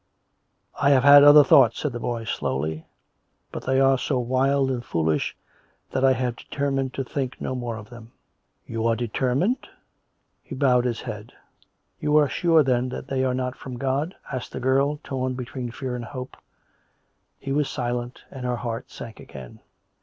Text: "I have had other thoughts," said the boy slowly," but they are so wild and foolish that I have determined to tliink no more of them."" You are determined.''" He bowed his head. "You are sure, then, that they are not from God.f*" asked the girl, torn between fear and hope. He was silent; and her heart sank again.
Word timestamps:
"I 0.81 0.89
have 0.89 1.03
had 1.03 1.23
other 1.23 1.43
thoughts," 1.43 1.77
said 1.79 1.93
the 1.93 1.99
boy 1.99 2.23
slowly," 2.23 2.87
but 3.51 3.67
they 3.67 3.79
are 3.79 3.99
so 3.99 4.17
wild 4.17 4.71
and 4.71 4.83
foolish 4.83 5.37
that 5.91 6.03
I 6.03 6.13
have 6.13 6.35
determined 6.35 6.95
to 6.95 7.03
tliink 7.03 7.35
no 7.39 7.53
more 7.53 7.75
of 7.77 7.91
them."" 7.91 8.11
You 8.65 8.87
are 8.87 8.95
determined.''" 8.95 9.67
He 10.41 10.55
bowed 10.55 10.85
his 10.85 11.01
head. 11.01 11.33
"You 11.99 12.17
are 12.17 12.27
sure, 12.29 12.63
then, 12.63 12.89
that 12.89 13.09
they 13.09 13.23
are 13.23 13.35
not 13.35 13.55
from 13.55 13.77
God.f*" 13.77 14.17
asked 14.33 14.53
the 14.53 14.59
girl, 14.59 14.99
torn 15.03 15.35
between 15.35 15.69
fear 15.69 15.95
and 15.95 16.05
hope. 16.05 16.35
He 17.37 17.51
was 17.51 17.69
silent; 17.69 18.23
and 18.31 18.43
her 18.43 18.55
heart 18.57 18.89
sank 18.89 19.19
again. 19.19 19.59